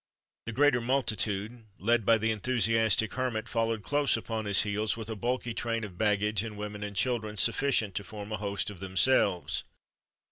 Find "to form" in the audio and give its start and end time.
7.97-8.31